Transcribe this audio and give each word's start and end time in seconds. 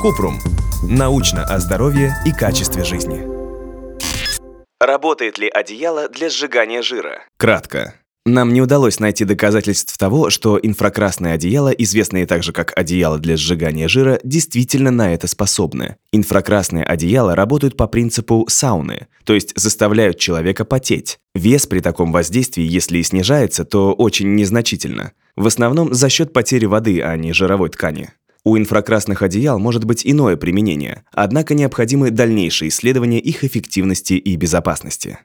Купрум. 0.00 0.40
Научно 0.82 1.44
о 1.44 1.60
здоровье 1.60 2.16
и 2.26 2.32
качестве 2.32 2.82
жизни. 2.82 3.22
Работает 4.80 5.38
ли 5.38 5.48
одеяло 5.48 6.08
для 6.08 6.28
сжигания 6.28 6.82
жира? 6.82 7.22
Кратко. 7.36 7.94
Нам 8.26 8.52
не 8.52 8.60
удалось 8.60 8.98
найти 8.98 9.24
доказательств 9.24 9.96
того, 9.96 10.30
что 10.30 10.58
инфракрасное 10.60 11.34
одеяло, 11.34 11.70
известное 11.70 12.26
также 12.26 12.52
как 12.52 12.72
одеяло 12.76 13.18
для 13.18 13.36
сжигания 13.36 13.86
жира, 13.86 14.18
действительно 14.24 14.90
на 14.90 15.14
это 15.14 15.28
способны. 15.28 15.96
Инфракрасные 16.12 16.84
одеяла 16.84 17.36
работают 17.36 17.76
по 17.76 17.86
принципу 17.86 18.46
сауны, 18.48 19.06
то 19.24 19.34
есть 19.34 19.52
заставляют 19.56 20.18
человека 20.18 20.64
потеть. 20.64 21.18
Вес 21.34 21.66
при 21.66 21.80
таком 21.80 22.10
воздействии, 22.10 22.64
если 22.64 22.98
и 22.98 23.02
снижается, 23.04 23.64
то 23.64 23.92
очень 23.92 24.34
незначительно. 24.34 25.12
В 25.36 25.46
основном 25.46 25.94
за 25.94 26.08
счет 26.08 26.32
потери 26.32 26.66
воды, 26.66 27.00
а 27.00 27.16
не 27.16 27.32
жировой 27.32 27.70
ткани. 27.70 28.10
У 28.44 28.58
инфракрасных 28.58 29.22
одеял 29.22 29.60
может 29.60 29.84
быть 29.84 30.02
иное 30.04 30.36
применение, 30.36 31.04
однако 31.12 31.54
необходимы 31.54 32.10
дальнейшие 32.10 32.70
исследования 32.70 33.20
их 33.20 33.44
эффективности 33.44 34.14
и 34.14 34.34
безопасности. 34.34 35.18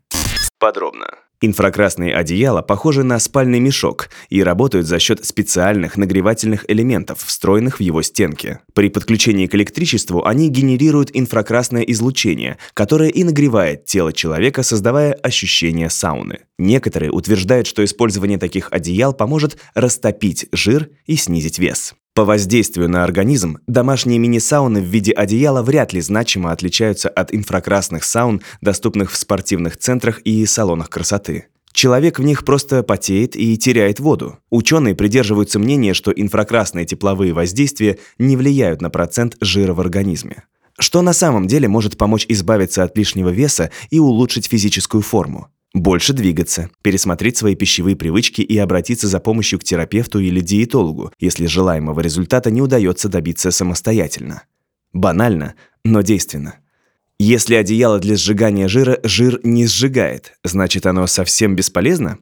Подробно. 0.60 1.08
Инфракрасные 1.40 2.16
одеяла 2.16 2.64
похожи 2.64 3.04
на 3.04 3.20
спальный 3.20 3.60
мешок 3.60 4.10
и 4.30 4.42
работают 4.42 4.88
за 4.88 4.98
счет 4.98 5.24
специальных 5.24 5.96
нагревательных 5.96 6.66
элементов, 6.68 7.24
встроенных 7.24 7.78
в 7.78 7.82
его 7.82 8.02
стенки. 8.02 8.60
При 8.74 8.90
подключении 8.90 9.46
к 9.46 9.54
электричеству 9.54 10.26
они 10.26 10.50
генерируют 10.50 11.12
инфракрасное 11.14 11.84
излучение, 11.84 12.58
которое 12.74 13.10
и 13.10 13.24
нагревает 13.24 13.86
тело 13.86 14.14
человека, 14.14 14.64
создавая 14.64 15.14
ощущение 15.14 15.92
сауны. 15.92 16.40
Некоторые 16.58 17.12
утверждают, 17.12 17.68
что 17.68 17.86
использование 17.86 18.40
таких 18.40 18.70
одеял 18.72 19.14
поможет 19.14 19.58
растопить 19.76 20.48
жир 20.52 20.90
и 21.06 21.16
снизить 21.18 21.60
вес. 21.60 21.94
По 22.18 22.26
воздействию 22.26 22.90
на 22.90 23.04
организм 23.04 23.60
домашние 23.68 24.18
мини-сауны 24.18 24.82
в 24.82 24.86
виде 24.86 25.12
одеяла 25.12 25.62
вряд 25.62 25.94
ли 25.94 26.02
значимо 26.02 26.52
отличаются 26.52 27.10
от 27.10 27.32
инфракрасных 27.32 28.04
саун, 28.04 28.42
доступных 28.60 29.12
в 29.12 29.16
спортивных 29.16 29.78
центрах 29.78 30.22
и 30.22 30.44
салонах 30.48 30.90
красоты. 30.90 31.46
Человек 31.74 32.18
в 32.18 32.24
них 32.24 32.44
просто 32.44 32.82
потеет 32.82 33.36
и 33.36 33.56
теряет 33.56 34.00
воду. 34.00 34.40
Ученые 34.50 34.96
придерживаются 34.96 35.60
мнения, 35.60 35.94
что 35.94 36.10
инфракрасные 36.10 36.88
тепловые 36.88 37.34
воздействия 37.34 38.00
не 38.18 38.36
влияют 38.36 38.82
на 38.82 38.90
процент 38.90 39.38
жира 39.40 39.76
в 39.76 39.80
организме. 39.80 40.46
Что 40.80 41.04
на 41.04 41.14
самом 41.14 41.46
деле 41.46 41.68
может 41.68 42.00
помочь 42.00 42.26
избавиться 42.30 42.82
от 42.82 42.98
лишнего 42.98 43.30
веса 43.30 43.70
и 43.92 44.00
улучшить 44.00 44.48
физическую 44.48 45.04
форму? 45.04 45.50
Больше 45.78 46.14
двигаться, 46.14 46.72
пересмотреть 46.82 47.38
свои 47.38 47.54
пищевые 47.54 47.96
привычки 47.96 48.42
и 48.42 48.58
обратиться 48.58 49.08
за 49.08 49.20
помощью 49.20 49.60
к 49.60 49.64
терапевту 49.64 50.18
или 50.20 50.40
диетологу, 50.40 51.14
если 51.20 51.46
желаемого 51.46 52.00
результата 52.00 52.50
не 52.50 52.64
удается 52.64 53.10
добиться 53.10 53.52
самостоятельно. 53.52 54.42
Банально, 54.92 55.54
но 55.86 56.02
действенно. 56.02 56.56
Если 57.20 57.54
одеяло 57.54 58.00
для 58.00 58.16
сжигания 58.16 58.68
жира 58.68 59.00
жир 59.04 59.40
не 59.44 59.68
сжигает, 59.68 60.34
значит 60.44 60.88
оно 60.88 61.06
совсем 61.06 61.56
бесполезно? 61.56 62.18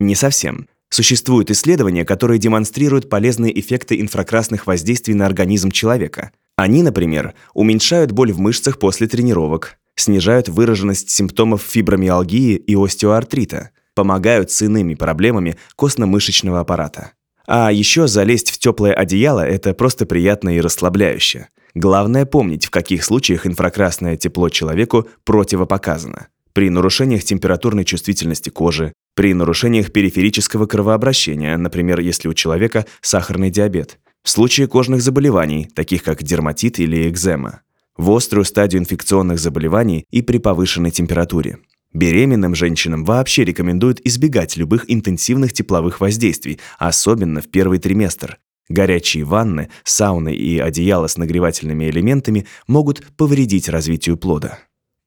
Не 0.00 0.16
совсем. 0.16 0.68
Существуют 0.88 1.52
исследования, 1.52 2.04
которые 2.04 2.40
демонстрируют 2.40 3.08
полезные 3.08 3.56
эффекты 3.60 4.00
инфракрасных 4.00 4.66
воздействий 4.66 5.14
на 5.14 5.26
организм 5.26 5.70
человека. 5.70 6.32
Они, 6.56 6.82
например, 6.82 7.34
уменьшают 7.54 8.10
боль 8.10 8.32
в 8.32 8.40
мышцах 8.40 8.80
после 8.80 9.06
тренировок, 9.06 9.77
снижают 10.00 10.48
выраженность 10.48 11.10
симптомов 11.10 11.62
фибромиалгии 11.62 12.56
и 12.56 12.74
остеоартрита, 12.74 13.70
помогают 13.94 14.50
с 14.50 14.62
иными 14.62 14.94
проблемами 14.94 15.56
костно-мышечного 15.76 16.60
аппарата. 16.60 17.12
А 17.46 17.72
еще 17.72 18.06
залезть 18.06 18.50
в 18.50 18.58
теплое 18.58 18.92
одеяло– 18.92 19.40
это 19.46 19.74
просто 19.74 20.06
приятно 20.06 20.56
и 20.56 20.60
расслабляюще. 20.60 21.48
Главное 21.74 22.26
помнить, 22.26 22.66
в 22.66 22.70
каких 22.70 23.04
случаях 23.04 23.46
инфракрасное 23.46 24.16
тепло 24.16 24.50
человеку 24.50 25.08
противопоказано. 25.24 26.28
При 26.52 26.70
нарушениях 26.70 27.24
температурной 27.24 27.84
чувствительности 27.84 28.50
кожи, 28.50 28.92
при 29.14 29.32
нарушениях 29.32 29.92
периферического 29.92 30.66
кровообращения, 30.66 31.56
например, 31.56 32.00
если 32.00 32.28
у 32.28 32.34
человека 32.34 32.86
сахарный 33.00 33.50
диабет, 33.50 33.98
в 34.22 34.30
случае 34.30 34.66
кожных 34.66 35.02
заболеваний, 35.02 35.68
таких 35.74 36.02
как 36.02 36.22
дерматит 36.22 36.78
или 36.78 37.08
экзема, 37.08 37.62
в 37.98 38.10
острую 38.10 38.44
стадию 38.44 38.80
инфекционных 38.80 39.38
заболеваний 39.38 40.06
и 40.10 40.22
при 40.22 40.38
повышенной 40.38 40.90
температуре. 40.90 41.58
Беременным 41.92 42.54
женщинам 42.54 43.04
вообще 43.04 43.44
рекомендуют 43.44 44.00
избегать 44.04 44.56
любых 44.56 44.90
интенсивных 44.90 45.52
тепловых 45.52 46.00
воздействий, 46.00 46.60
особенно 46.78 47.40
в 47.40 47.48
первый 47.48 47.78
триместр. 47.78 48.38
Горячие 48.68 49.24
ванны, 49.24 49.70
сауны 49.84 50.34
и 50.34 50.58
одеяла 50.58 51.06
с 51.06 51.16
нагревательными 51.16 51.88
элементами 51.90 52.46
могут 52.66 53.04
повредить 53.16 53.68
развитию 53.68 54.18
плода. 54.18 54.58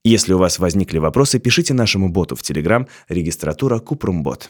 Если 0.03 0.34
у 0.34 0.40
вас 0.40 0.57
возникли 0.57 0.97
вопросы, 0.97 1.40
пишите 1.40 1.75
нашему 1.75 2.09
боту 2.09 2.35
в 2.35 2.41
Telegram 2.41 2.88
регистратура 3.07 3.78
Купрумбот. 3.78 4.50